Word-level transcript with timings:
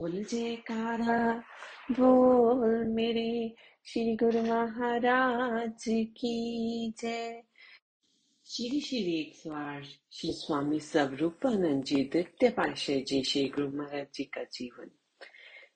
बोल 0.00 0.24
जयकारा, 0.24 1.42
बोल 1.90 2.84
मेरे 2.84 3.54
श्री 3.84 4.16
गुरु 4.16 4.42
महाराज 4.42 5.84
की 5.88 6.94
जय। 6.98 7.42
श्री 8.44 8.80
श्री 8.80 9.20
एक 9.20 9.34
सौ 9.34 9.50
आठ 9.50 9.84
श्री 10.12 10.32
स्वामी 10.32 10.80
स्वरूपानंद 10.80 11.84
जी 11.84 11.96
द्वितीय 11.96 12.50
पाशाह 12.50 12.96
जी, 12.96 13.22
श्री 13.24 13.48
गुरु 13.48 13.68
महाराज 13.68 14.06
जी 14.14 14.24
का 14.24 14.42
जीवन। 14.42 14.90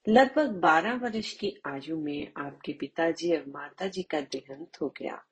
लगभग 0.09 0.49
बारह 0.51 0.95
वर्ष 0.95 1.33
की 1.33 1.61
आयु 1.67 1.97
में 1.97 2.33
आपके 2.37 2.73
पिताजी 2.73 3.37
और 3.37 3.45
माता 3.49 3.87
जी 3.87 4.03
का 4.03 4.21
देहांत 4.21 4.73
हो 4.83 4.89
गया। 4.89 5.25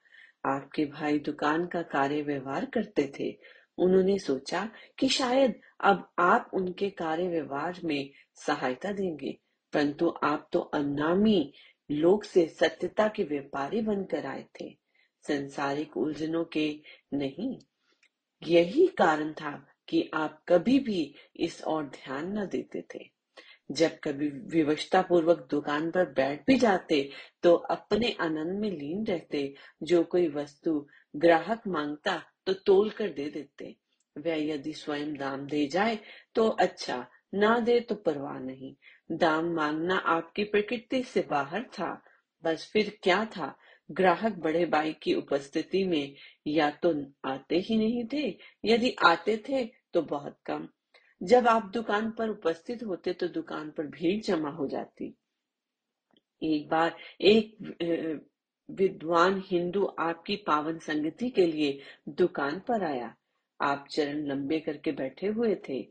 आपके 0.46 0.84
भाई 0.84 1.18
दुकान 1.18 1.66
का 1.66 1.82
कार्य 1.82 2.22
व्यवहार 2.22 2.64
करते 2.64 3.12
थे 3.20 3.59
उन्होंने 3.80 4.18
सोचा 4.18 4.68
कि 4.98 5.08
शायद 5.08 5.54
अब 5.80 6.08
आप 6.18 6.50
उनके 6.54 6.90
कार्य 6.90 7.28
व्यवहार 7.28 7.80
में 7.84 8.10
सहायता 8.36 8.92
देंगे, 8.92 9.36
परंतु 9.72 10.14
आप 10.22 10.48
तो 10.52 10.60
अनामी 10.60 11.52
लोग 11.90 12.24
से 12.24 12.46
सत्यता 12.48 13.08
के 13.08 13.24
व्यापारी 13.24 13.80
बनकर 13.80 14.26
आए 14.26 14.44
थे। 14.60 14.68
संसारिक 15.24 15.96
उलझनों 15.96 16.44
के 16.44 16.68
नहीं, 17.14 17.56
यही 18.42 18.86
कारण 18.98 19.32
था 19.32 19.50
कि 19.88 20.08
आप 20.14 20.42
कभी 20.48 20.78
भी 20.78 21.14
इस 21.36 21.62
ओर 21.64 21.84
ध्यान 21.84 22.38
न 22.38 22.46
देते 22.46 22.84
थे। 22.94 23.08
जब 23.70 23.98
कभी 24.04 24.28
विवशता 24.52 25.00
पूर्वक 25.02 25.46
दुकान 25.50 25.90
पर 25.90 26.04
बैठ 26.12 26.42
भी 26.46 26.56
जाते 26.58 27.08
तो 27.42 27.54
अपने 27.70 28.10
आनंद 28.20 28.58
में 28.60 28.70
लीन 28.70 29.04
रहते। 29.06 29.52
जो 29.82 30.02
कोई 30.04 30.28
वस्तु 30.28 30.86
ग्राहक 31.14 31.66
माँगता 31.68 32.16
तो 32.46 32.52
तोल 32.66 32.90
कर 32.90 33.08
दे 33.08 33.28
देते। 33.30 33.74
वह 34.16 34.44
यदि 34.44 34.72
स्वयं 34.72 35.12
दाम 35.14 35.46
दे 35.46 35.66
जाए 35.66 35.98
तो 36.34 36.48
अच्छा 36.58 37.06
ना 37.34 37.58
दे 37.60 37.78
तो 37.80 37.94
परवाह 37.96 38.38
नहीं। 38.38 38.74
दाम 39.10 39.52
मांगना 39.54 39.96
आपकी 40.08 40.44
प्रकृति 40.44 41.02
से 41.02 41.26
बाहर 41.30 41.62
था। 41.72 41.92
बस 42.44 42.70
फिर 42.72 42.96
क्या 43.02 43.24
था? 43.26 43.56
ग्राहक 43.90 44.32
बड़े 44.38 44.64
भाई 44.66 44.92
की 44.92 45.14
उपस्थिति 45.14 45.82
में 45.84 46.14
या 46.46 46.70
तो 46.82 46.92
आते 47.24 47.58
ही 47.58 47.76
नहीं 47.76 48.04
थे, 48.12 48.26
यदि 48.64 48.94
आते 49.04 49.36
थे 49.48 49.64
तो 49.92 50.02
बहुत 50.02 50.36
कम। 50.46 50.68
जब 51.20 51.46
आप 51.48 51.70
दुकान 51.74 52.10
पर 52.10 52.28
उपस्थित 52.30 52.82
होते 52.82 53.12
तो 53.12 53.28
दुकान 53.28 53.70
पर 53.70 53.86
भीड़ 53.88 54.20
जमा 54.24 54.50
हो 54.50 54.66
जाती। 54.68 55.14
एक 56.42 56.68
बार 56.68 56.96
एक 57.20 57.56
विद्वान 58.68 59.42
हिंदू 59.46 59.84
आपकी 60.00 60.36
पावन 60.46 60.78
संगति 60.78 61.28
के 61.30 61.46
लिए 61.46 61.78
दुकान 62.08 62.60
पर 62.68 62.84
आया। 62.84 63.14
आप 63.60 63.86
चरण 63.90 64.24
लंबे 64.26 64.58
करके 64.60 64.92
बैठे 64.92 65.26
हुए 65.28 65.54
थे। 65.68 65.84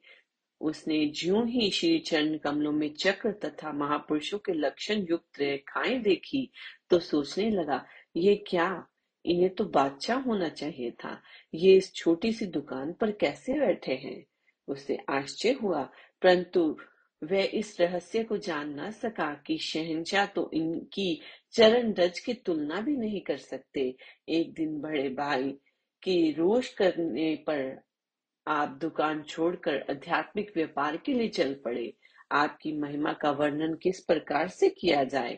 उसने 0.61 1.05
ज्यों 1.15 1.45
ही 1.47 1.69
श्री 1.71 1.97
चरण 1.99 2.37
कमलों 2.37 2.71
में 2.71 2.93
चक्र 2.93 3.31
तथा 3.43 3.71
महापुरुषों 3.71 4.37
के 4.39 4.53
लक्षण 4.53 5.05
युक्त 5.09 5.39
रेखाएँ 5.39 5.99
देखी 5.99 6.49
तो 6.89 6.99
सोचने 6.99 7.49
लगा, 7.49 7.83
ये 8.15 8.35
क्या? 8.47 8.85
इन्हें 9.25 9.49
तो 9.55 9.65
बादशाह 9.65 10.19
होना 10.21 10.49
चाहिए 10.49 10.91
था। 11.03 11.21
ये 11.53 11.75
इस 11.77 11.93
छोटी 11.93 12.31
सी 12.33 12.45
दुकान 12.47 12.93
पर 12.93 13.11
कैसे 13.11 13.59
बैठे 13.59 13.93
हैं? 13.95 14.23
उसे 14.69 14.97
आश्चर्य 15.09 15.57
हुआ, 15.61 15.81
परंतु 16.21 16.77
वह 17.21 17.49
इस 17.53 17.75
रहस्य 17.79 18.23
को 18.23 18.37
जान 18.37 18.69
न 18.79 18.89
सका 18.91 19.33
कि 19.47 19.57
शहनशाह 19.57 20.25
तो 20.25 20.49
इनकी 20.53 21.21
चरण 21.53 21.93
रज 21.93 22.19
की 22.19 22.33
तुलना 22.45 22.81
भी 22.81 22.95
नहीं 22.97 23.21
कर 23.21 23.37
सकते। 23.37 23.81
एक 24.29 24.53
दिन 24.53 24.79
बड़े 24.81 25.07
भाई 25.09 25.51
के 26.03 26.31
रोष 26.31 26.73
करने 26.73 27.35
पर 27.47 27.81
आप 28.47 28.77
दुकान 28.81 29.21
छोड़कर 29.23 29.85
आध्यात्मिक 29.89 30.51
व्यापार 30.55 30.97
के 30.97 31.13
लिए 31.13 31.27
चल 31.27 31.53
पड़े। 31.65 31.93
आपकी 32.31 32.71
महिमा 32.77 33.13
का 33.13 33.31
वर्णन 33.31 33.73
किस 33.73 33.99
प्रकार 33.99 34.47
से 34.47 34.69
किया 34.69 35.03
जाए? 35.03 35.37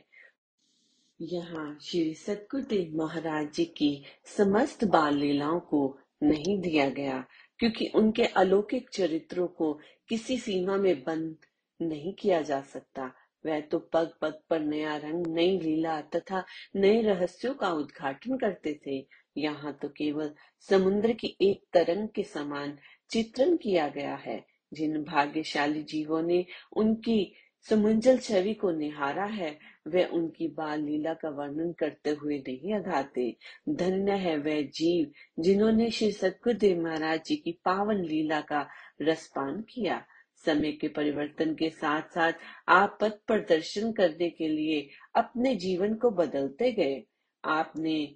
यहाँ 1.20 1.78
श्री 1.82 2.14
सतगुरुदेव 2.14 2.96
महाराज 2.98 3.52
जी 3.54 3.66
की 3.78 4.04
समस्त 4.38 4.84
बाल 4.86 5.18
लीलाओं 5.18 5.60
को 5.60 6.00
नहीं 6.24 6.60
दिया 6.62 6.90
गया। 6.90 7.24
क्योंकि 7.62 7.92
उनके 7.96 8.24
अलौकिक 8.24 8.90
चरित्रों 8.90 9.48
को 9.48 9.80
किसी 10.10 10.38
सीमा 10.38 10.78
में 10.78 11.04
बंद 11.04 11.38
नहीं 11.82 12.14
किया 12.14 12.42
जा 12.42 12.62
सकता। 12.62 13.12
वह 13.46 13.60
तो 13.62 13.80
पग 13.80 14.12
पग 14.22 14.40
पर 14.50 14.60
नया 14.60 14.96
रंग, 14.98 15.28
नई 15.28 15.60
लीला 15.60 16.02
तथा 16.02 16.44
नए 16.76 17.02
रहस्यों 17.02 17.54
का 17.54 17.70
उद्घाटन 17.70 18.38
करते 18.38 18.80
थे। 18.88 19.08
यहाँ 19.38 19.74
तो 19.82 19.90
केवल 19.90 20.34
समुद्र 20.70 21.14
की 21.14 21.38
एक 21.42 21.64
तरंग 21.74 22.10
के 22.10 22.24
समान 22.24 22.78
चित्रण 23.10 23.58
किया 23.58 23.88
गया 23.88 24.16
है। 24.16 24.46
जिन 24.74 25.04
भाग्यशाली 25.04 25.84
जीवों 25.84 26.22
ने 26.22 26.46
उनकी 26.74 27.34
सुमंजल 27.70 28.18
छवि 28.18 28.54
को 28.54 28.72
निहारा 28.72 29.26
है 29.26 29.60
वे 29.88 30.06
उनकी 30.06 30.48
बाल 30.48 30.82
लीला 30.82 31.14
का 31.14 31.30
वर्णन 31.30 31.72
करते 31.72 32.10
हुए 32.10 32.38
नहीं 32.38 32.74
अघाते 32.74 33.36
धन्य 33.70 34.12
है 34.12 34.38
वह 34.38 34.62
जीव 34.62 35.12
जिन्होंने 35.40 35.90
श्री 35.92 36.12
सतगुरुदेव 36.12 36.82
महाराज 36.84 37.24
जी 37.26 37.36
की 37.36 37.52
पावन 37.66 38.04
लीला 38.04 38.42
का 38.42 38.68
रसपान 39.02 39.62
किया। 39.62 40.06
समय 40.46 40.72
के 40.72 40.88
परिवर्तन 40.88 41.56
के 41.56 41.70
साथ 41.70 42.02
साथ 42.02 42.34
आप 42.68 42.98
पथ 43.02 43.12
प्रदर्शन 43.28 43.92
करने 43.92 44.30
के 44.30 44.48
लिए 44.48 44.90
अपने 45.16 45.56
जीवन 45.56 45.94
को 45.94 46.10
बदलते 46.10 46.72
गए। 46.72 47.04
आपने 47.46 48.16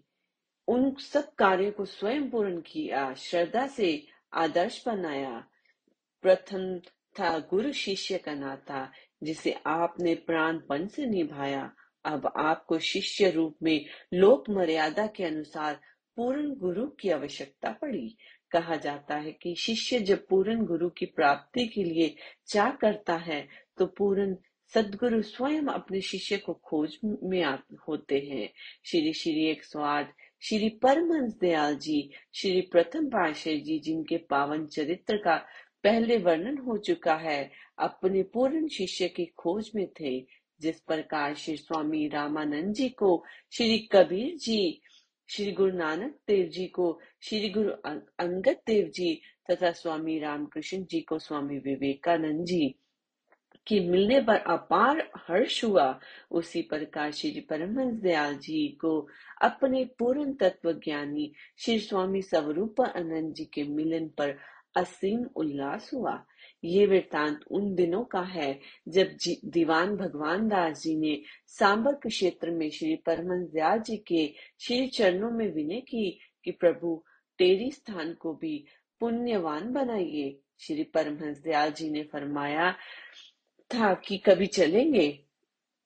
उन 0.68 0.96
सब 0.96 1.34
कार्यों 1.34 1.72
को 1.72 1.86
स्वयं 1.86 2.30
पूर्ण 2.30 2.62
किया, 2.62 3.14
श्रद्धा 3.14 3.68
से 3.68 4.08
आदर्श 4.34 4.84
बनाया। 4.88 5.48
प्रथम 6.22 6.80
था 7.20 7.40
गुरु 7.40 7.72
शिष्य 7.72 8.18
का 8.18 8.34
नाता 8.34 8.92
जिसे 9.24 9.56
आपने 9.66 10.16
प्राणपन 10.16 10.88
से 10.88 11.06
निभाया। 11.06 11.72
अब 12.06 12.32
आपको 12.38 12.80
शिष्य 12.80 13.30
रूप 13.30 13.58
में 13.64 13.86
लोक 14.14 14.50
मर्यादा 14.50 15.06
के 15.08 15.24
अनुसार 15.24 15.80
पूर्ण 16.18 16.54
गुरु 16.56 16.88
की 17.00 17.10
आवश्यकता 17.10 17.72
पड़ी। 17.72 18.18
कहा 18.52 18.76
जाता 18.76 19.16
है 19.16 19.32
कि 19.32 19.56
शिष्य 19.56 20.00
जब 20.00 20.26
पूर्ण 20.28 20.66
गुरु 20.66 20.90
की 20.90 21.06
प्राप्ति 21.06 21.68
के 21.68 21.84
लिए 21.84 22.16
चाह 22.48 22.70
करता 22.72 23.16
है 23.16 23.48
तो 23.78 23.86
पूर्ण 23.86 24.36
सदगुरु 24.74 25.22
स्वयं 25.22 25.68
अपने 25.68 26.02
शिष्य 26.02 26.38
को 26.38 26.54
खोज 26.54 26.98
में 27.04 27.44
होते 27.88 28.20
हैं। 28.20 28.50
श्री 28.86 29.14
श्री 29.14 29.46
एक 29.46 29.64
सौ 29.64 29.82
आठ, 29.82 30.14
श्री 30.42 30.70
परमहंस 30.70 31.38
दयाल 31.42 31.76
जी, 31.76 32.10
श्री 32.34 32.62
प्रथम 32.62 33.08
पाशाह 33.08 33.54
जी, 33.54 33.80
जिनके 33.80 34.18
पावन 34.18 34.66
चरित्र 34.66 35.18
का 35.18 35.36
पहले 35.84 36.18
वर्णन 36.18 36.58
हो 36.58 36.78
चुका 36.78 37.16
है 37.16 37.52
अपने 37.78 38.24
पूर्ण 38.24 38.68
शिष्य 38.68 39.08
की 39.08 39.26
खोज 39.26 39.72
में 39.76 39.88
थे, 40.00 40.20
जिस 40.62 40.80
प्रकार 40.80 41.36
श्री 41.36 41.56
स्वामी 41.58 42.08
रामानंद 42.08 42.74
जी 42.74 42.90
को 42.90 43.24
श्री 43.52 43.78
कबीर 43.92 44.36
जी, 44.38 44.82
श्री 45.30 45.52
गुरु 45.52 45.78
नानक 45.78 46.16
देव 46.28 46.48
जी 46.48 46.66
को 46.68 47.00
श्री 47.22 47.50
गुरु 47.50 47.72
अंगद 48.20 48.58
देव 48.68 48.88
जी 48.88 49.22
तथा 49.52 49.72
स्वामी 49.72 50.18
रामकृष्ण 50.20 50.84
जी 50.84 51.02
को 51.02 51.20
स्वामी 51.20 51.58
विवेकानंद 51.58 52.46
जी 52.46 52.76
की 53.68 53.80
मिलने 53.80 54.20
पर 54.22 54.36
अपार 54.36 55.00
हर्ष 55.18 55.64
हुआ। 55.64 56.00
उसी 56.32 56.62
प्रकार 56.62 57.12
श्री 57.12 57.40
परमहंस 57.40 58.00
दयाल 58.02 58.36
जी 58.38 58.68
को 58.82 59.08
अपने 59.42 59.84
पूर्ण 60.00 60.34
तत्व 60.34 60.72
ज्ञानी 60.74 61.32
श्री 61.58 61.80
स्वामी 61.80 62.22
स्वरूप 62.22 62.82
आनंद 62.82 63.34
जी 63.34 63.46
के 63.46 63.64
मिलन 63.64 64.08
पर 64.08 64.38
असीम 64.76 65.26
उल्लास 65.36 65.94
हुआ। 65.94 66.26
ये 66.64 66.86
वृतांत 66.86 67.40
उन 67.52 67.76
दिनों 67.76 68.04
का 68.04 68.22
है 68.22 68.60
जब 68.88 69.18
दीवान 69.46 69.96
भगवान 69.96 70.48
दास 70.48 70.82
जी 70.82 70.96
ने 70.96 71.22
सांबर 71.48 71.94
क्षेत्र 71.94 72.52
में 72.52 72.70
श्री 72.70 72.96
परमहंस 72.96 73.50
दयाल 73.50 73.80
जी 73.80 73.98
के 73.98 74.34
श्री 74.60 74.88
चरणों 74.88 75.32
में 75.32 75.54
विनय 75.54 75.82
की 75.82 76.20
कि 76.44 76.52
प्रभु, 76.52 77.04
तेरी 77.38 77.72
स्थान 77.72 78.14
को 78.14 78.34
भी 78.34 78.66
पुण्यवान 79.00 79.74
बनाइए। 79.74 80.40
श्री 80.60 80.84
परमहंस 80.84 81.40
दयाल 81.40 81.72
जी 81.72 81.90
ने 81.90 82.04
फरमाया 82.04 82.72
था 83.74 83.94
कि 83.94 84.18
कभी 84.18 84.46
चलेंगे? 84.46 85.20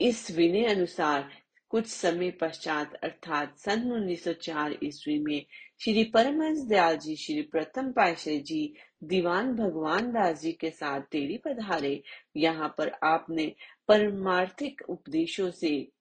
इस 0.02 0.32
विनय 0.32 0.66
अनुसार 0.66 1.30
कुछ 1.70 1.88
समय 1.88 2.32
पश्चात, 2.32 2.94
अर्थात 2.94 3.58
सन 3.58 3.92
1904 3.92 4.76
ईस्वी 4.84 5.20
में, 5.20 5.46
श्री 5.80 6.04
परमहंस 6.04 6.60
दयाल 6.60 6.98
जी, 6.98 7.16
श्री 7.16 7.42
प्रथम 7.42 7.92
पाशाह 7.92 8.38
जी, 8.38 8.74
दीवान 9.04 9.56
भगवान 9.56 10.12
दास 10.12 10.42
जी 10.42 10.52
के 10.52 10.70
साथ 10.70 11.02
टेरी 11.02 11.38
पधारे। 11.38 12.04
यहाँ 12.38 12.76
पर 12.78 12.92
आपने 13.04 13.56
परमार्थिक 13.88 14.82
उपदेशों 14.90 15.52
से 15.52 15.92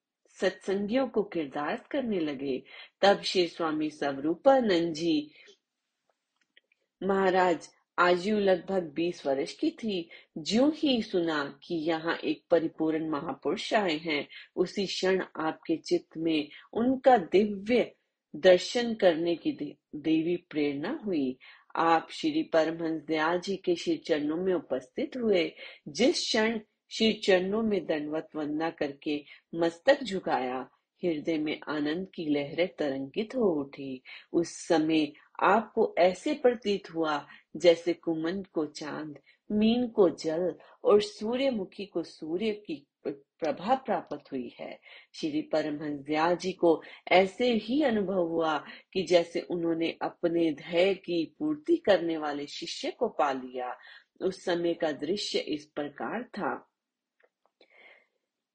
सत्संगियों 0.40 1.08
को 1.08 1.22
किरदार 1.22 1.84
करने 1.90 2.20
लगे। 2.20 2.62
तब 3.02 3.22
श्री 3.22 3.48
स्वामी 3.48 3.90
स्वरूपानंद 3.90 4.94
जी 4.94 5.30
महाराज 7.02 7.68
आयु 7.98 8.38
लगभग 8.38 8.92
बीस 8.94 9.26
वर्ष 9.26 9.52
की 9.52 9.70
थी। 9.70 10.08
ज्यो 10.38 10.72
ही 10.76 11.02
सुना 11.02 11.60
कि 11.62 11.74
यहाँ 11.74 12.16
एक 12.16 12.44
परिपूर्ण 12.50 13.10
महापुरुष 13.10 13.74
आए 13.74 13.96
हैं, 13.96 14.28
उसी 14.56 14.86
क्षण 14.86 15.24
आपके 15.36 15.76
चित्त 15.76 16.16
में 16.16 16.48
उनका 16.72 17.16
दिव्य 17.16 17.94
दर्शन 18.36 18.94
करने 18.94 19.36
की 19.36 19.76
देवी 19.96 20.36
प्रेरणा 20.36 21.00
हुई। 21.06 21.38
आप 21.76 22.08
श्री 22.10 22.42
परमहंस 22.42 23.02
दयाल 23.02 23.40
जी 23.40 23.56
के 23.56 23.74
श्री 23.74 23.96
चरणों 23.96 24.36
में 24.36 24.54
उपस्थित 24.54 25.16
हुए, 25.16 25.52
जिस 25.88 26.16
क्षण 26.16 26.60
श्री 26.90 27.12
चरणों 27.12 27.62
में 27.62 27.86
दंडवत 27.86 28.28
वंदना 28.36 28.70
करके 28.70 29.24
मस्तक 29.54 30.04
झुकाया, 30.04 30.68
हृदय 31.04 31.38
में 31.38 31.60
आनंद 31.68 32.06
की 32.14 32.26
लहरें 32.26 32.68
तरंगित 32.78 33.34
हो 33.34 33.60
उठी। 33.60 34.02
उस 34.32 34.48
समय 34.68 35.12
आपको 35.42 35.94
ऐसे 35.98 36.34
प्रतीत 36.34 36.94
हुआ 36.94 37.26
जैसे 37.58 37.92
कुमन 37.92 38.42
को 38.52 38.66
चाँद, 38.66 39.18
मीन 39.52 39.86
को 39.88 40.08
जल 40.10 40.54
और 40.84 41.02
सूर्यमुखी 41.02 41.86
को 41.86 42.02
सूर्य 42.02 42.52
की 42.66 42.84
प्रभा 43.06 43.74
प्राप्त 43.74 44.32
हुई 44.32 44.54
है। 44.60 44.78
श्री 45.14 45.42
परमहंस 45.42 46.00
दयाल 46.00 46.36
जी 46.36 46.52
को 46.52 46.82
ऐसे 47.08 47.52
ही 47.52 47.82
अनुभव 47.82 48.26
हुआ 48.28 48.56
कि 48.92 49.02
जैसे 49.02 49.40
उन्होंने 49.40 49.96
अपने 50.02 50.50
धैर्य 50.52 50.94
की 50.94 51.24
पूर्ति 51.38 51.76
करने 51.76 52.16
वाले 52.16 52.46
शिष्य 52.46 52.90
को 52.90 53.08
पा 53.08 53.32
लिया, 53.32 53.76
उस 54.20 54.44
समय 54.44 54.74
का 54.74 54.92
दृश्य 54.92 55.38
इस 55.38 55.64
प्रकार 55.64 56.22
था। 56.22 56.54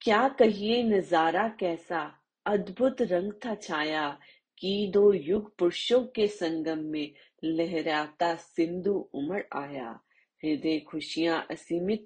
क्या 0.02 0.28
कहिए 0.30 0.84
नज़ारा 0.84 1.48
कैसा 1.48 2.20
अद्भुत 2.46 3.02
रंग 3.02 3.34
था 3.46 3.56
छाया, 3.56 4.20
कि 4.58 4.92
दो 4.94 5.14
युग 5.14 5.56
पुरुषों 5.58 6.04
के 6.06 6.28
संगम 6.28 6.80
में 6.80 7.14
लहराता 7.44 8.36
सिंधु 8.36 9.10
उमड़ 9.14 9.44
आया। 9.56 10.02
हृदय 10.46 10.80
खुशियाँ 10.80 11.48
असीमित, 11.52 12.06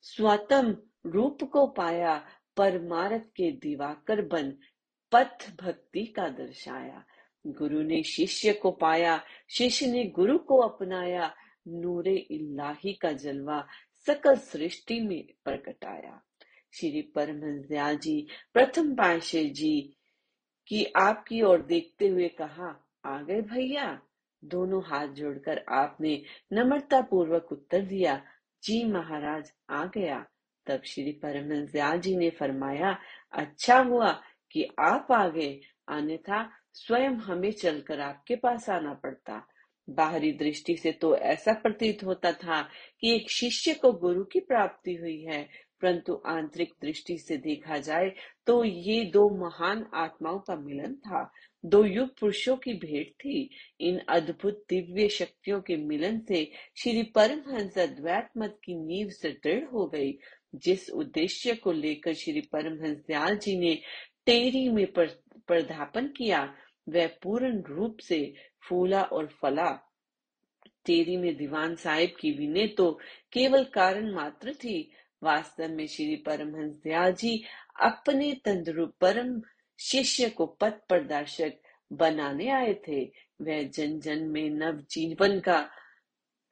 स्वतम 0.00 0.76
रूप 1.06 1.44
को 1.44 1.66
पाया। 1.66 2.26
परमारथ 2.56 3.20
के 3.20 3.52
दिवाकर 3.52 4.22
बन 4.22 4.58
पथ 5.12 5.56
भक्ति 5.60 6.06
का 6.06 6.28
दर्शाया। 6.28 7.04
गुरु 7.46 7.82
ने 7.82 8.02
शिष्य 8.02 8.52
को 8.52 8.70
पाया, 8.70 9.24
शिष्य 9.48 9.86
ने 9.86 10.04
गुरु 10.04 10.38
को 10.38 10.58
अपनाया। 10.58 11.34
नूरे 11.68 12.16
इलाही 12.16 12.92
का 12.92 13.12
जलवा 13.12 13.66
सकल 14.06 14.36
सृष्टि 14.36 15.00
में 15.00 15.24
प्रकटाया। 15.44 16.22
श्री 16.72 17.02
परमहंस 17.02 17.66
दयाल 17.66 17.96
जी, 17.96 18.26
प्रथम 18.54 18.94
पाशे 18.94 19.44
जी 19.44 19.96
की 20.66 20.84
आपकी 20.84 21.42
ओर 21.42 21.62
देखते 21.62 22.08
हुए 22.08 22.28
कहा, 22.28 22.88
आ 23.04 23.22
गए 23.22 23.40
भैया 23.40 24.02
दोनों 24.44 24.82
हाथ 24.84 25.08
जोड़कर 25.08 25.64
आपने 25.68 26.22
नम्रता 26.52 27.00
पूर्वक 27.00 27.52
उत्तर 27.52 27.80
दिया, 27.80 28.22
जी 28.62 28.84
महाराज, 28.84 29.52
आ 29.70 29.84
गया। 29.84 30.26
तब 30.66 30.82
श्री 30.84 31.20
दयाल 31.24 32.00
जी 32.00 32.16
ने 32.16 32.30
फरमाया 32.30 32.98
अच्छा 33.32 33.78
हुआ 33.78 34.22
कि 34.50 34.68
आप 34.78 35.12
आ 35.12 35.28
गए, 35.28 35.60
अन्यथा 35.88 36.50
स्वयं 36.72 37.10
हमें 37.10 37.52
चलकर 37.52 38.00
आपके 38.00 38.36
पास 38.36 38.70
आना 38.70 38.94
पड़ता। 38.94 39.46
बाहरी 39.90 40.32
दृष्टि 40.32 40.76
से 40.76 40.92
तो 40.92 41.16
ऐसा 41.16 41.52
प्रतीत 41.52 42.04
होता 42.04 42.32
था 42.32 42.62
कि 43.00 43.16
एक 43.16 43.30
शिष्य 43.30 43.74
को 43.74 43.92
गुरु 43.92 44.24
की 44.24 44.40
प्राप्ति 44.40 44.94
हुई 44.94 45.22
है 45.22 45.48
परंतु 45.84 46.14
आंतरिक 46.26 46.72
दृष्टि 46.82 47.16
से 47.18 47.36
देखा 47.36 47.76
जाए 47.78 48.10
तो 48.46 48.64
ये 48.64 49.04
दो 49.04 49.28
महान 49.40 49.84
आत्माओं 49.94 50.38
का 50.38 50.56
मिलन 50.56 50.94
था। 50.94 51.32
दो 51.64 51.84
युग 51.84 52.08
पुरुषों 52.18 52.56
की 52.56 52.72
भेंट 52.74 53.08
थी। 53.08 53.50
इन 53.80 53.98
अद्भुत 54.08 54.64
दिव्य 54.70 55.08
शक्तियों 55.08 55.60
के 55.60 55.76
मिलन 55.76 56.20
से 56.20 56.44
श्री 56.76 57.02
परमहंस 57.02 57.78
अद्वैत 57.78 58.28
मत 58.38 58.58
की 58.64 58.74
नींव 58.74 59.10
सुदृढ़ 59.10 59.64
हो 59.64 59.86
गई। 59.86 60.12
जिस 60.54 60.90
उद्देश्य 60.90 61.54
को 61.54 61.72
लेकर 61.72 62.12
श्री 62.14 62.40
परमहंस 62.40 62.98
दयाल 62.98 63.36
जी 63.36 63.56
ने 63.58 63.74
टेरी 64.26 64.68
में 64.68 64.86
प्रधापन 64.92 66.06
किया, 66.08 66.54
वह 66.88 67.06
पूर्ण 67.22 67.62
रूप 67.62 67.98
से 67.98 68.34
फूला 68.68 69.02
और 69.02 69.26
फला। 69.42 69.70
टेरी 70.86 71.16
में 71.16 71.36
दीवान 71.36 71.74
साहिब 71.76 72.10
की 72.20 72.30
विनय 72.30 72.66
तो 72.68 72.90
केवल 73.32 73.64
कारण 73.64 74.14
मात्र 74.14 74.54
थी 74.54 74.90
वास्तव 75.24 75.68
में 75.68 75.86
श्री 75.86 76.16
परमहंस 76.16 76.72
दयाल 76.84 77.12
जी 77.12 77.42
अपने 77.82 78.32
तंदुरु 78.44 78.86
परम 79.00 79.40
शिष्य 79.78 80.28
को 80.30 80.46
पथ 80.60 80.74
प्रदर्शक 80.88 81.52
बनाने 81.90 82.48
आए 82.50 82.74
थे। 82.88 83.02
वह 83.40 83.62
जन 83.68 83.98
जन 84.00 84.22
में 84.28 84.48
नव 84.50 84.84
जीवन 84.90 85.38
का 85.40 85.58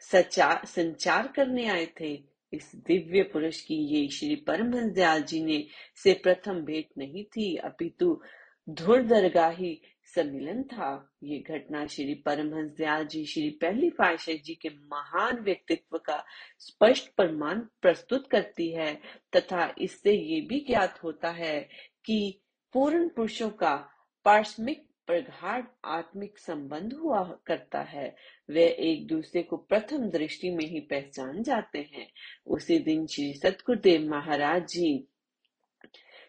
संचार 0.02 1.32
करने 1.36 1.68
आए 1.68 1.86
थे। 2.00 2.12
इस 2.52 2.70
दिव्य 2.76 3.22
पुरुष 3.22 3.60
की 3.60 3.74
ये 3.86 4.08
श्री 4.08 4.34
परमहंस 4.36 4.92
दयाल 4.92 5.22
जी 5.22 5.42
ने 5.44 5.64
से 5.96 6.12
प्रथम 6.14 6.60
भेंट 6.64 6.86
नहीं 6.98 7.24
थी, 7.26 7.54
अपितु 7.56 8.20
धुर 8.68 9.02
दरगाही 9.02 9.80
सम्मिलन 10.14 10.62
था। 10.62 10.88
ये 11.22 11.38
घटना 11.38 11.86
श्री 11.86 12.14
परमहंस 12.14 12.70
दयाल 12.70 13.06
जी, 13.06 13.24
श्री 13.24 13.50
पहली 13.50 13.90
पाशाह 13.90 14.36
जी 14.36 14.54
के 14.54 14.68
महान 14.68 15.40
व्यक्तित्व 15.40 15.98
का 15.98 16.24
स्पष्ट 16.58 17.14
प्रमाण 17.16 17.60
प्रस्तुत 17.82 18.28
करती 18.30 18.72
है 18.72 18.94
तथा 19.36 19.74
इससे 19.78 20.12
ये 20.12 20.40
भी 20.40 20.60
ज्ञात 20.60 21.02
होता 21.04 21.30
है 21.30 21.60
कि 22.04 22.40
पूर्ण 22.72 23.08
पुरुषों 23.08 23.50
का 23.50 23.74
पार्श्विक 24.24 24.86
प्रगाढ़ 25.06 25.62
आत्मिक 25.84 26.38
संबंध 26.38 26.92
हुआ 26.92 27.22
करता 27.46 27.80
है। 27.80 28.14
वे 28.50 28.66
एक 28.80 29.06
दूसरे 29.06 29.42
को 29.42 29.56
प्रथम 29.56 30.10
दृष्टि 30.10 30.50
में 30.50 30.64
ही 30.64 30.80
पहचान 30.80 31.42
जाते 31.42 31.78
हैं। 31.78 32.06
उसी 32.46 32.78
दिन 32.78 33.06
श्री 33.06 33.32
सतगुरुदेव 33.34 34.08
महाराज 34.10 34.62
जी 34.62 35.08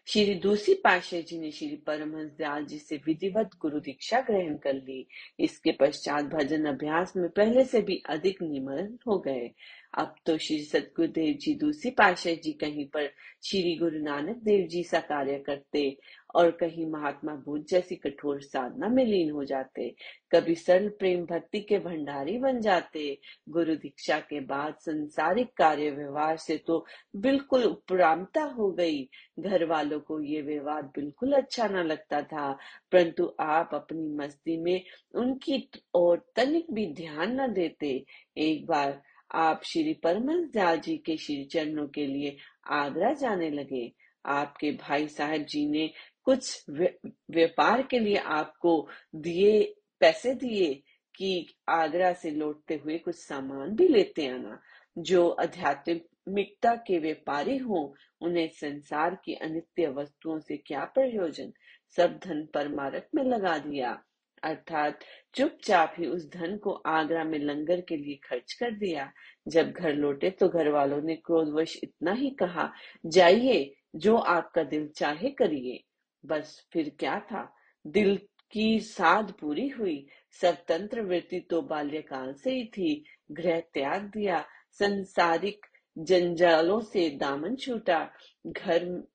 श्री 0.07 0.33
दूसरी 0.35 0.73
पाशा 0.73 1.19
जी 1.19 1.39
ने 1.39 1.51
श्री 1.51 1.75
परमहंस 1.87 2.31
दयाल 2.37 2.65
जी 2.65 2.77
से 2.77 2.95
विधिवत 3.05 3.49
गुरु 3.61 3.79
दीक्षा 3.79 4.19
ग्रहण 4.21 4.55
कर 4.57 4.73
ली। 4.73 5.07
इसके 5.39 5.71
पश्चात 5.71 6.25
भजन 6.25 6.65
अभ्यास 6.65 7.13
में 7.17 7.29
पहले 7.29 7.63
से 7.65 7.81
भी 7.81 8.01
अधिक 8.09 8.41
निमग्न 8.41 8.97
हो 9.07 9.17
गए। 9.19 9.51
अब 9.97 10.15
तो 10.25 10.37
श्री 10.37 10.59
सतगुरुदेव 10.63 11.37
जी 11.37 11.55
दूसरी 11.55 11.91
पाशा 11.91 12.33
जी 12.33 12.51
कहीं 12.51 12.85
पर 12.85 13.09
श्री 13.43 13.75
गुरु 13.75 13.99
नानक 13.99 14.37
देव 14.37 14.67
जी 14.67 14.83
सा 14.83 14.99
कार्य 14.99 15.39
करते 15.39 15.97
और 16.35 16.51
कहीं 16.51 16.85
महात्मा 16.85 17.35
बुद्ध 17.35 17.65
जैसी 17.65 17.95
कठोर 17.95 18.41
साधना 18.41 18.87
में 18.87 19.05
लीन 19.05 19.31
हो 19.31 19.43
जाते। 19.43 19.95
कभी 20.31 20.55
सरल 20.55 20.89
प्रेम 20.89 21.25
भक्ति 21.25 21.59
के 21.59 21.79
भंडारी 21.79 22.37
बन 22.37 22.59
जाते। 22.59 23.19
गुरु 23.49 23.75
दीक्षा 23.75 24.19
के 24.19 24.39
बाद 24.39 24.75
संसारिक 24.79 25.53
कार्य 25.57 25.91
व्यवहार 25.91 26.37
से 26.37 26.57
तो 26.57 26.85
बिल्कुल 27.15 27.63
उपरामता 27.63 28.43
हो 28.43 28.71
गई। 28.71 29.09
घर 29.39 29.65
वालों 29.65 29.99
को 29.99 30.21
ये 30.21 30.41
व्यवहार 30.41 30.83
बिल्कुल 30.83 31.33
अच्छा 31.33 31.67
न 31.67 31.75
लगता 31.75 32.21
था। 32.21 32.57
परंतु 32.91 33.35
आप 33.39 33.69
अपनी 33.73 34.07
मस्ती 34.15 34.57
में 34.57 34.83
उनकी 35.15 35.69
और 35.95 36.25
तनिक 36.35 36.67
भी 36.71 36.87
ध्यान 36.93 37.41
न 37.41 37.53
देते। 37.53 38.05
एक 38.37 38.65
बार 38.65 39.01
आप 39.35 39.61
श्री 39.63 39.93
परमहंस 39.93 40.49
दयाल 40.49 40.79
जी 40.79 40.97
के 40.97 41.17
श्री 41.17 41.43
चरणों 41.43 41.87
के 41.87 42.05
लिए 42.07 42.37
आगरा 42.71 43.13
जाने 43.13 43.49
लगे। 43.49 43.91
आपके 44.25 44.71
भाई 44.71 45.07
साहब 45.07 45.41
जी 45.41 45.65
ने 45.69 45.91
कुछ 46.25 46.65
व्यापार 46.69 47.81
के 47.81 47.99
लिए 47.99 48.15
आपको 48.15 48.87
दिए, 49.15 49.75
पैसे 49.99 50.33
दिए 50.35 50.83
कि 51.15 51.47
आगरा 51.69 52.13
से 52.13 52.31
लौटते 52.31 52.75
हुए 52.75 52.97
कुछ 52.97 53.15
सामान 53.15 53.75
भी 53.75 53.87
लेते 53.87 54.27
आना, 54.27 54.59
जो 54.97 55.29
आध्यात्मिकता 55.29 56.75
के 56.75 56.99
व्यापारी 56.99 57.57
हों, 57.57 57.93
उन्हें 58.21 58.47
संसार 58.47 59.15
की 59.25 59.33
अनित्य 59.33 59.87
वस्तुओं 59.87 60.39
से 60.39 60.57
क्या 60.57 60.85
प्रयोजन? 60.85 61.53
सब 61.97 62.19
धन 62.23 62.45
परमारथ 62.53 63.15
में 63.15 63.23
लगा 63.23 63.57
दिया। 63.57 64.03
अर्थात 64.43 64.99
चुपचाप 65.33 65.95
ही 65.99 66.05
उस 66.05 66.29
धन 66.29 66.57
को 66.57 66.71
आगरा 66.71 67.23
में 67.23 67.39
लंगर 67.39 67.81
के 67.81 67.97
लिए 67.97 68.15
खर्च 68.15 68.53
कर 68.53 68.71
दिया। 68.71 69.11
जब 69.47 69.71
घर 69.71 69.93
लौटे 69.93 70.29
तो 70.29 70.49
घर 70.49 70.69
वालों 70.69 71.01
ने 71.01 71.15
क्रोधवश 71.15 71.79
इतना 71.83 72.13
ही 72.13 72.29
कहा, 72.29 72.71
जाइए, 73.05 73.73
जो 73.95 74.17
आपका 74.17 74.63
दिल 74.63 74.87
चाहे 74.87 75.29
करिए। 75.29 75.83
बस 76.25 76.67
फिर 76.73 76.95
क्या 76.99 77.19
था? 77.19 77.55
दिल 77.87 78.19
की 78.51 78.79
साध 78.79 79.31
पूरी 79.31 79.67
हुई। 79.67 80.07
स्वतंत्र 80.31 81.01
वृत्ति 81.01 81.39
तो 81.39 81.61
बाल्यकाल 81.61 82.33
से 82.33 82.51
ही 82.51 82.65
थी। 82.65 83.05
गृह 83.31 83.59
त्याग 83.59 84.01
दिया। 84.03 84.45
संसारिक 84.71 85.65
जंजालों 85.97 86.81
से 86.81 87.09
दामन 87.09 87.55
छूटा। 87.55 88.11
घर 88.47 89.07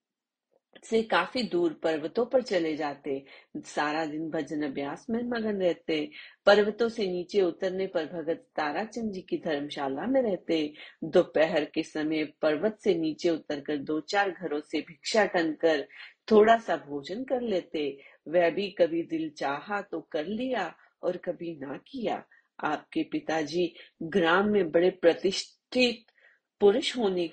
से 0.85 1.03
काफ़ी 1.03 1.43
दूर 1.43 1.73
पर्वतों 1.73 2.27
पर 2.27 2.43
चले 2.43 2.77
जाते। 2.77 3.25
सारा 3.57 4.07
दिन 4.07 4.31
भजन 4.31 4.63
अभ्यास 4.63 5.07
में 5.11 5.23
मगन 5.23 5.63
रहते। 5.63 6.11
पर्वतों 6.47 6.89
से 6.89 7.07
नीचे 7.07 7.43
उतरने 7.43 7.87
पर 7.87 8.07
भगत 8.07 8.47
ताराचंद 8.57 9.13
जी 9.13 9.21
की 9.21 9.39
धर्मशाला 9.39 10.07
में 10.07 10.23
रहते। 10.23 10.73
दोपहर 11.05 11.65
के 11.65 11.83
समय 11.83 12.25
पर्वत 12.25 12.79
से 12.85 12.95
नीचे 12.95 13.31
उतरकर 13.31 13.77
दो 13.77 14.01
चार 14.01 14.31
घरों 14.31 14.61
से 14.61 14.81
भिक्षा 14.81 15.25
टन 15.25 15.53
कर 15.53 15.89
थोड़ा 16.31 16.57
सा 16.59 16.77
भोजन 16.77 17.25
कर 17.25 17.41
लेते। 17.41 17.99
वह 18.29 18.51
भी 18.51 18.69
कभी 18.71 19.03
दिल 19.03 19.31
चाहा 19.31 19.81
तो 19.83 20.01
कर 20.01 20.27
लिया 20.27 20.75
और 21.03 21.17
कभी 21.17 21.57
ना 21.61 21.77
किया। 21.87 22.25
आपके 22.65 23.03
पिताजी 23.03 23.73
ग्राम 24.03 24.49
में 24.49 24.71
बड़े 24.71 24.91
प्रतिष्ठित 24.91 26.05
पुरुष 26.61 26.97
होने 26.97 27.27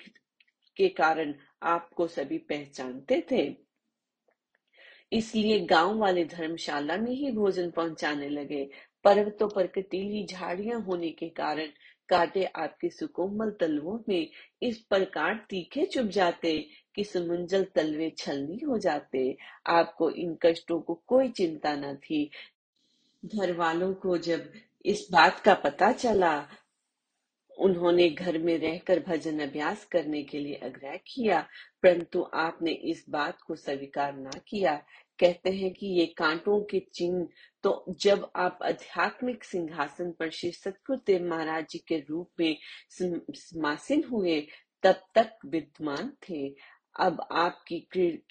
के 0.77 0.89
कारण 0.89 1.33
आपको 1.63 2.07
सभी 2.07 2.37
पहचानते 2.37 3.23
थे। 3.31 3.55
इसलिए 5.11 5.59
गाँव 5.59 5.97
वाले 5.97 6.25
धर्मशाला 6.25 6.97
में 6.97 7.11
ही 7.11 7.31
भोजन 7.31 7.69
पहुँचाने 7.71 8.29
लगे। 8.29 8.69
पर्वतों 9.03 9.47
पर 9.49 9.67
कटीली 9.67 10.25
झाड़ियाँ 10.25 10.79
होने 10.81 11.09
के 11.09 11.29
कारण 11.29 11.67
काटे 12.09 12.43
आपके 12.45 12.89
सुकोमल 12.89 13.51
तलवों 13.51 13.99
में 14.09 14.29
इस 14.61 14.77
प्रकार 14.79 15.45
तीखे 15.49 15.85
चुभ 15.85 16.07
जाते। 16.07 16.57
कि 16.95 17.03
सुमंजल 17.03 17.63
तलवे 17.75 18.09
छलनी 18.17 18.59
हो 18.59 18.77
जाते। 18.77 19.37
आपको 19.67 20.09
इन 20.09 20.37
कष्टों 20.43 20.79
को 20.79 21.01
कोई 21.07 21.29
चिंता 21.29 21.75
न 21.75 21.95
थी। 21.95 22.29
घर 23.23 23.53
वालों 23.53 23.93
को 23.93 24.17
जब 24.17 24.51
इस 24.85 25.07
बात 25.11 25.39
का 25.39 25.53
पता 25.53 25.91
चला, 25.91 26.47
उन्होंने 27.57 28.09
घर 28.09 28.37
में 28.37 28.57
रहकर 28.57 28.99
भजन 28.99 29.39
अभ्यास 29.39 29.85
करने 29.85 30.21
के 30.23 30.39
लिए 30.39 30.59
आग्रह 30.63 30.95
किया, 31.07 31.39
परंतु 31.83 32.21
आपने 32.33 32.71
इस 32.71 33.05
बात 33.09 33.41
को 33.41 33.55
स्वीकार 33.55 34.15
न 34.17 34.29
किया। 34.47 34.75
कहते 35.19 35.49
हैं 35.49 35.71
कि 35.73 35.87
ये 35.99 36.05
कांटों 36.17 36.59
के 36.61 36.79
चिन्ह 36.93 37.27
तो 37.63 37.95
जब 37.99 38.27
आप 38.35 38.59
आध्यात्मिक 38.63 39.43
सिंहासन 39.43 40.11
पर 40.11 40.29
श्री 40.29 40.51
सतगुरु 40.51 40.99
देव 41.07 41.27
महाराज 41.29 41.65
जी 41.69 41.79
के 41.87 41.99
रूप 42.09 42.29
में 42.39 42.57
समासीन 42.91 44.03
हुए, 44.11 44.39
तब 44.83 45.01
तक 45.15 45.37
विद्यमान 45.45 46.11
थे। 46.29 46.47
अब 46.99 47.27
आपकी 47.31 47.79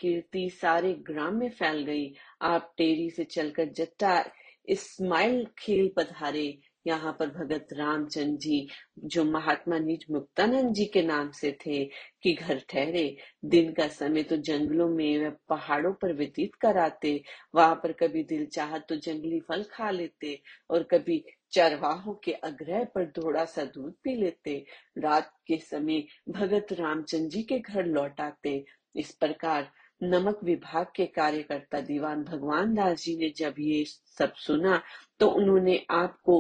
कीर्ति 0.00 0.50
सारे 0.50 0.92
ग्राम 0.92 1.35
में 1.35 1.50
फैल 1.50 1.83
गई। 1.83 2.14
आप 2.42 2.75
टेरी 2.76 3.11
से 3.11 3.25
चलकर 3.25 3.64
जट्टा, 3.64 4.25
इस्माइल 4.68 5.47
खेल 5.59 5.90
पधारे। 5.97 6.59
यहाँ 6.87 7.12
पर 7.12 7.29
भगत 7.29 7.69
रामचंद 7.73 8.38
जी, 8.38 8.69
जो 8.99 9.25
महात्मा 9.25 9.79
निज 9.79 10.05
मुक्तानंद 10.11 10.75
जी 10.75 10.85
के 10.85 11.03
नाम 11.03 11.31
से 11.31 11.53
थे, 11.67 11.85
कि 12.23 12.33
घर 12.35 12.61
ठहरे। 12.69 13.17
दिन 13.45 13.73
का 13.73 13.87
समय 13.88 14.23
तो 14.23 14.37
जंगलों 14.37 14.88
में 14.88 15.26
व 15.26 15.31
पहाड़ों 15.49 15.93
पर 15.93 16.12
व्यतीत 16.12 16.55
कराते। 16.55 17.21
वहाँ 17.55 17.75
पर 17.75 17.93
कभी 17.93 18.23
दिल 18.23 18.47
चाह 18.47 18.79
तो 18.79 18.97
जंगली 18.97 19.41
फल 19.41 19.62
खा 19.62 19.91
लेते 19.91 20.41
और 20.71 20.83
कभी 20.83 21.25
चरवाहों 21.53 22.14
के 22.14 22.33
आग्रह 22.45 22.85
पर 22.85 23.07
थोड़ा 23.11 23.45
सा 23.45 23.64
दूध 23.64 23.93
पी 24.05 24.14
लेते। 24.17 24.64
रात 24.99 25.33
के 25.47 25.59
समय 25.59 26.05
भगत 26.29 26.73
रामचंद 26.73 27.31
जी 27.31 27.43
के 27.43 27.59
घर 27.59 27.87
लौट 27.87 28.21
आते 28.21 28.64
इस 28.97 29.11
प्रकार 29.11 29.71
नमक 30.00 30.41
विभाग 30.45 30.87
के 30.97 31.07
कार्यकर्ता 31.07 31.81
दीवान 31.81 32.23
भगवान 32.25 32.75
दास 32.75 33.03
जी 33.03 33.17
ने 33.17 33.29
जब 33.37 33.55
ये 33.59 33.85
सब 34.19 34.33
सुना 34.37 34.83
तो 35.21 35.29
उन्होंने 35.31 35.76
आपको 35.91 36.37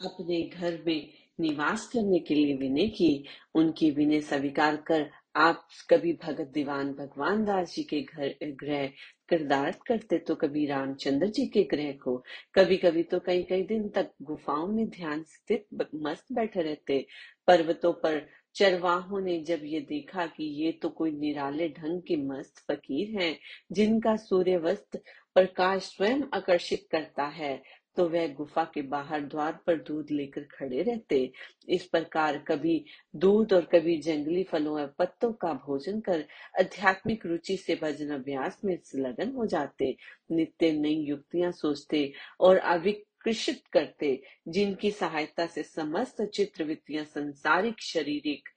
अपने 0.00 0.40
घर 0.42 0.82
में 0.86 1.08
निवास 1.38 1.86
करने 1.92 2.18
के 2.18 2.34
लिए 2.34 2.54
विनय 2.56 2.86
की, 2.88 3.24
उनकी 3.54 3.90
विनय 3.90 4.20
स्वीकार 4.20 4.76
कर 4.86 5.08
आप 5.36 5.66
कभी 5.90 6.12
भगत 6.22 6.50
दीवान 6.54 6.92
भगवान 6.92 7.44
दास 7.44 7.74
जी 7.74 7.82
के 7.82 8.00
घर, 8.02 8.34
ग्रह 8.42 8.86
किरदार 9.28 9.78
करते 9.86 10.18
तो 10.18 10.34
कभी 10.34 10.66
रामचंद्र 10.66 11.26
जी 11.26 11.46
के 11.46 11.62
ग्रह 11.64 11.92
को। 12.02 12.16
कभी 12.54 12.76
कभी 12.76 13.02
तो 13.02 13.18
कई 13.20 13.42
कई 13.42 13.62
दिन 13.62 13.88
तक 13.88 14.10
गुफाओं 14.22 14.66
में 14.68 14.88
ध्यान 14.88 15.22
स्थित 15.22 15.66
मस्त 15.96 16.32
बैठे 16.32 16.62
रहते। 16.62 17.04
पर्वतों 17.48 17.92
पर 17.92 18.20
चरवाहों 18.56 19.20
ने 19.20 19.38
जब 19.40 19.60
ये 19.64 19.80
देखा 19.80 20.26
कि 20.26 20.44
ये 20.64 20.72
तो 20.72 20.88
कोई 20.88 21.12
निराले 21.12 21.68
ढंग 21.68 22.00
के 22.02 22.16
मस्त 22.16 22.64
फकीर 22.70 23.20
हैं, 23.20 23.36
जिनका 23.72 24.16
सूर्य 24.18 24.56
वस्त्र 24.56 25.00
प्रकाश 25.34 25.82
स्वयं 25.86 26.22
आकर्षित 26.34 26.86
करता 26.92 27.26
है 27.26 27.54
तो 27.96 28.08
वह 28.08 28.26
गुफा 28.34 28.64
के 28.64 28.82
बाहर 28.82 29.20
द्वार 29.20 29.58
पर 29.66 29.76
दूध 29.76 30.10
लेकर 30.10 30.42
खड़े 30.42 30.82
रहते। 30.82 31.32
इस 31.68 31.84
प्रकार 31.84 32.38
कभी 32.38 32.84
दूध 33.16 33.52
और 33.52 33.64
कभी 33.64 33.96
जंगली 33.98 34.44
फलों 34.44 34.80
और 34.80 34.94
पत्तों 34.98 35.32
का 35.32 35.52
भोजन 35.52 36.00
कर 36.00 36.24
आध्यात्मिक 36.60 37.26
रुचि 37.26 37.56
से 37.56 37.78
भजन 37.82 38.10
अभ्यास 38.10 38.60
में 38.64 38.78
लगन 38.96 39.32
हो 39.32 39.46
जाते। 39.46 39.96
नित्य 40.32 40.72
नई 40.72 40.94
युक्तियाँ 40.94 41.52
सोचते 41.52 42.12
और 42.40 42.56
अविकृषित 42.56 43.62
करते, 43.72 44.22
जिनकी 44.48 44.90
सहायता 44.90 45.46
से 45.46 45.62
समस्त 45.62 46.22
चित्रवृत्तियाँ 46.22 47.04
संसारिक, 47.04 47.80
शारीरिक 47.80 48.48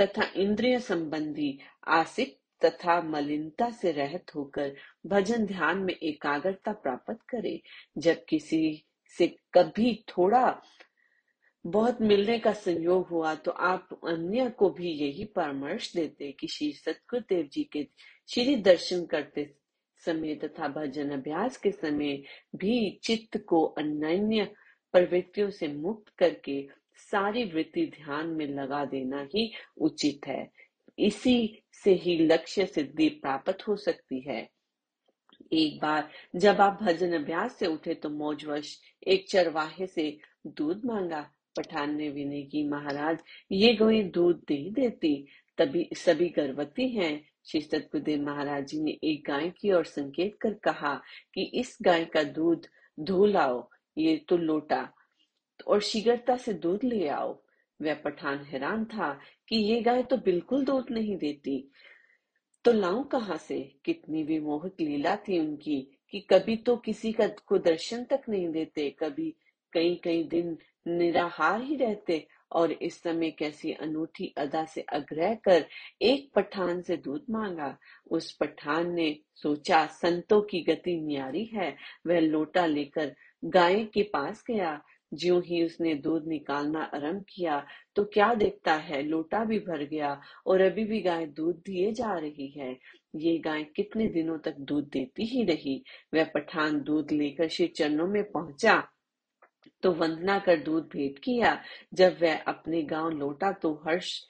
तथा 0.00 0.30
इंद्रिय 0.36 0.78
संबंधी 0.80 1.58
आसिक 1.88 2.39
तथा 2.64 3.00
मलिनता 3.02 3.70
से 3.70 3.92
रहत 3.92 4.34
होकर 4.34 4.74
भजन 5.06 5.46
ध्यान 5.46 5.78
में 5.78 5.94
एकाग्रता 5.94 6.72
प्राप्त 6.72 7.18
करे, 7.28 7.60
जब 7.98 8.24
किसी 8.28 8.84
से 9.18 9.26
कभी 9.54 10.04
थोड़ा 10.08 10.62
बहुत 11.66 12.00
मिलने 12.02 12.38
का 12.38 12.52
संयोग 12.52 13.08
हुआ 13.08 13.34
तो 13.34 13.50
आप 13.50 13.88
अन्य 14.08 14.48
को 14.50 14.70
भी 14.70 14.90
यही 14.90 15.24
परामर्श 15.24 15.92
देते 15.94 16.30
कि 16.32 16.46
श्री 16.48 16.72
सतगुरु 16.72 17.22
देव 17.28 17.48
जी 17.52 17.64
के 17.64 17.86
श्री 18.28 18.56
दर्शन 18.56 19.04
करते 19.06 19.54
समय 20.04 20.34
तथा 20.34 20.68
भजन 20.68 21.10
अभ्यास 21.10 21.56
के 21.56 21.70
समय 21.70 22.22
भी 22.56 23.00
चित्त 23.04 23.36
को 23.46 23.64
अन्य 23.78 24.44
प्रवृत्तियों 24.92 25.50
से 25.50 25.68
मुक्त 25.68 26.12
करके 26.18 26.68
सारी 27.10 27.44
वृत्ति 27.44 27.86
ध्यान 27.86 28.26
में 28.26 28.46
लगा 28.46 28.84
देना 28.84 29.26
ही 29.34 29.52
उचित 29.76 30.26
है। 30.26 30.50
इसी 31.00 31.62
से 31.84 31.92
ही 31.94 32.18
लक्ष्य 32.18 32.66
सिद्धि 32.66 33.08
प्राप्त 33.22 33.66
हो 33.68 33.76
सकती 33.76 34.20
है। 34.20 34.48
एक 35.52 35.80
बार 35.80 36.08
जब 36.36 36.60
आप 36.60 36.78
भजन 36.82 37.12
अभ्यास 37.12 37.58
से 37.58 37.66
उठे 37.66 37.94
तो 37.94 38.08
मौजवश 38.10 38.78
एक 39.06 39.28
चरवाहे 39.28 39.86
से 39.86 40.16
दूध 40.46 40.84
मांगा। 40.84 41.20
पठान 41.56 41.94
ने 41.96 42.08
विनय 42.08 42.42
की, 42.42 42.68
महाराज, 42.68 43.18
ये 43.52 43.74
गोई 43.74 44.02
दूध 44.02 44.42
दे 44.48 44.70
देती। 44.70 45.26
तभी 45.58 45.88
सभी 45.96 46.28
गर्भवती 46.28 46.88
हैं। 46.88 47.28
श्री 47.46 47.60
सतगुरुदेव 47.60 48.22
महाराज 48.22 48.66
जी 48.66 48.80
ने 48.80 48.90
एक 49.04 49.22
गाय 49.26 49.48
की 49.50 49.72
ओर 49.72 49.84
संकेत 49.84 50.36
कर 50.40 50.54
कहा 50.54 50.94
कि 51.34 51.42
इस 51.54 51.76
गाय 51.82 52.04
का 52.04 52.22
दूध 52.22 52.66
धो 53.00 53.26
लाओ, 53.26 53.68
ये 53.98 54.16
तो 54.28 54.36
लोटा, 54.36 54.88
और 55.66 55.80
शीघ्रता 55.80 56.36
से 56.36 56.52
दूध 56.52 56.84
ले 56.84 57.06
आओ। 57.08 57.42
वह 57.82 57.94
पठान 57.94 58.38
हैरान 58.44 58.84
था 58.84 59.12
कि 59.48 59.56
ये 59.56 59.80
गाय 59.80 60.02
तो 60.02 60.16
बिल्कुल 60.16 60.64
दूध 60.64 60.90
नहीं 60.90 61.16
देती। 61.16 61.70
तो 62.64 62.72
लाऊं 62.72 63.04
कहा 63.04 63.36
से? 63.36 63.60
कितनी 63.84 64.22
भी 64.24 64.38
मोहक 64.40 64.80
लीला 64.80 65.16
थी 65.16 65.38
उनकी 65.38 65.80
कि 66.10 66.20
कभी 66.20 66.56
तो 66.56 66.76
किसी 66.76 67.12
का 67.12 67.26
को 67.46 67.58
दर्शन 67.58 68.04
तक 68.04 68.22
नहीं 68.28 68.48
देते, 68.48 68.90
कभी 68.90 69.34
कई 69.72 69.94
कई 70.04 70.22
दिन 70.24 70.56
निराहार 70.88 71.62
ही 71.62 71.76
रहते 71.76 72.26
और 72.52 72.72
इस 72.72 73.02
समय 73.02 73.30
कैसी 73.30 73.72
अनूठी 73.72 74.34
अदा 74.36 74.64
से 74.64 74.84
आग्रह 74.92 75.34
कर 75.34 75.66
एक 76.02 76.30
पठान 76.34 76.80
से 76.82 76.96
दूध 76.96 77.24
मांगा। 77.30 77.76
उस 78.10 78.32
पठान 78.32 78.92
ने 78.94 79.18
सोचा, 79.34 79.86
संतों 79.86 80.40
की 80.42 80.60
गति 80.60 81.00
न्यारी 81.00 81.44
है। 81.44 81.76
वह 82.06 82.20
लोटा 82.20 82.66
लेकर 82.66 83.14
गाय 83.44 83.84
के 83.84 84.02
पास 84.02 84.44
गया। 84.50 84.80
ज्यों 85.12 85.40
ही 85.42 85.64
उसने 85.64 85.94
दूध 85.96 86.26
निकालना 86.28 86.82
आरंभ 86.94 87.24
किया 87.28 87.62
तो 87.96 88.04
क्या 88.04 88.32
देखता 88.34 88.74
है, 88.74 89.02
लोटा 89.02 89.44
भी 89.44 89.58
भर 89.58 89.84
गया 89.84 90.20
और 90.46 90.60
अभी 90.60 90.84
भी 90.84 91.00
गाय 91.00 91.26
दूध 91.26 91.56
दिए 91.66 91.92
जा 91.92 92.14
रही 92.14 92.48
है। 92.50 92.76
ये 93.16 93.36
गाय 93.38 93.64
कितने 93.76 94.06
दिनों 94.08 94.38
तक 94.38 94.56
दूध 94.60 94.88
देती 94.92 95.24
ही 95.26 95.44
रही? 95.44 95.82
वह 96.14 96.30
पठान 96.34 96.80
दूध 96.82 97.12
लेकर 97.12 97.48
श्री 97.48 97.66
चरणों 97.68 98.06
में 98.06 98.22
पहुँचा 98.30 98.82
तो 99.82 99.92
वंदना 99.92 100.38
कर 100.38 100.56
दूध 100.56 100.88
भेंट 100.92 101.18
किया। 101.18 101.60
जब 101.94 102.16
वह 102.22 102.42
अपने 102.48 102.82
गाँव 102.82 103.10
लौटा 103.10 103.52
तो 103.52 103.72
हर्ष 103.86 104.20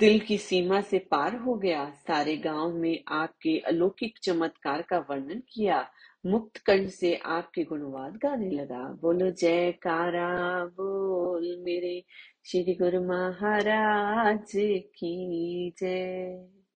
दिल 0.00 0.18
की 0.20 0.36
सीमा 0.38 0.80
से 0.80 0.98
पार 1.10 1.36
हो 1.36 1.54
गया। 1.54 1.84
सारे 2.06 2.36
गाँव 2.36 2.74
में 2.74 2.98
आपके 3.12 3.58
अलौकिक 3.66 4.18
चमत्कार 4.22 4.82
का 4.82 4.98
वर्णन 5.10 5.42
किया। 5.48 5.80
मुक्त 6.26 6.58
कंठ 6.58 6.88
से 6.88 7.14
आपके 7.16 7.64
गुणवाद 7.64 8.16
गाने 8.16 8.50
लगा। 8.50 8.82
बोलो 9.02 9.30
जय 9.30 9.72
कारा 9.72 10.64
बोल 10.64 11.56
मेरे 11.64 12.04
श्री 12.44 12.74
गुरु 12.74 13.00
महाराज 13.02 14.52
की 14.96 15.74
जय। 15.78 16.63